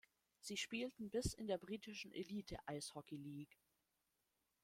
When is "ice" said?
2.71-2.95